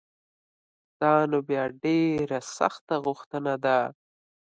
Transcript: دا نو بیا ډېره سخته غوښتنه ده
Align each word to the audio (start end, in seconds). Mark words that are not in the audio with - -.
دا 1.01 1.13
نو 1.31 1.37
بیا 1.47 1.63
ډېره 1.83 2.39
سخته 2.57 2.95
غوښتنه 3.05 3.53
ده 3.63 3.77